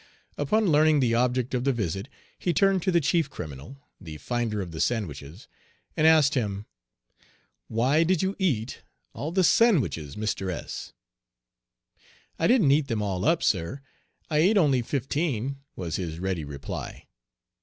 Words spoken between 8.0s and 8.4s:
did you